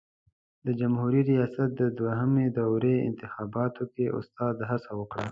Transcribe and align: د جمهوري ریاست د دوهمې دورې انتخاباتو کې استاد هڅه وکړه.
د 0.65 0.67
جمهوري 0.79 1.21
ریاست 1.31 1.69
د 1.81 1.83
دوهمې 1.99 2.45
دورې 2.59 2.95
انتخاباتو 3.09 3.83
کې 3.93 4.05
استاد 4.19 4.55
هڅه 4.69 4.91
وکړه. 4.99 5.25